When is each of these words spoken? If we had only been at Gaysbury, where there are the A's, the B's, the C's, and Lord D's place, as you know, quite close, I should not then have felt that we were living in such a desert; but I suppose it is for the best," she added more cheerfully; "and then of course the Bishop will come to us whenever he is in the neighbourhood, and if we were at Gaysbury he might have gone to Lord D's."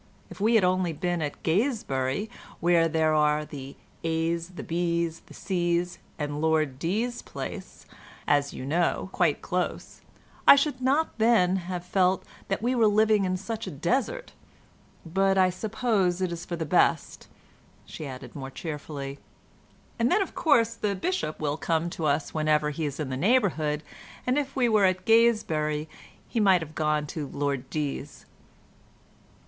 If 0.31 0.41
we 0.41 0.55
had 0.55 0.63
only 0.63 0.93
been 0.93 1.21
at 1.21 1.43
Gaysbury, 1.43 2.27
where 2.59 2.87
there 2.87 3.13
are 3.13 3.45
the 3.45 3.75
A's, 4.03 4.49
the 4.55 4.63
B's, 4.63 5.19
the 5.27 5.35
C's, 5.35 5.99
and 6.17 6.41
Lord 6.41 6.79
D's 6.79 7.21
place, 7.21 7.85
as 8.27 8.51
you 8.51 8.65
know, 8.65 9.09
quite 9.11 9.43
close, 9.43 10.01
I 10.47 10.55
should 10.55 10.81
not 10.81 11.19
then 11.19 11.57
have 11.57 11.85
felt 11.85 12.23
that 12.47 12.63
we 12.63 12.73
were 12.73 12.87
living 12.87 13.25
in 13.25 13.37
such 13.37 13.67
a 13.67 13.69
desert; 13.69 14.33
but 15.05 15.37
I 15.37 15.51
suppose 15.51 16.19
it 16.19 16.31
is 16.31 16.45
for 16.45 16.55
the 16.55 16.65
best," 16.65 17.27
she 17.85 18.07
added 18.07 18.35
more 18.35 18.49
cheerfully; 18.49 19.19
"and 19.99 20.11
then 20.11 20.23
of 20.23 20.33
course 20.33 20.73
the 20.73 20.95
Bishop 20.95 21.39
will 21.39 21.57
come 21.57 21.91
to 21.91 22.05
us 22.07 22.33
whenever 22.33 22.71
he 22.71 22.85
is 22.85 22.99
in 22.99 23.09
the 23.09 23.17
neighbourhood, 23.17 23.83
and 24.25 24.39
if 24.39 24.55
we 24.55 24.67
were 24.67 24.85
at 24.85 25.05
Gaysbury 25.05 25.87
he 26.27 26.39
might 26.39 26.61
have 26.61 26.73
gone 26.73 27.05
to 27.05 27.27
Lord 27.27 27.69
D's." 27.69 28.25